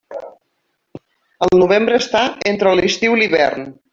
El 1.47 1.51
novembre 1.59 2.01
està 2.05 2.23
estre 2.55 2.75
l'estiu 2.81 3.19
i 3.19 3.21
l'hivern. 3.23 3.71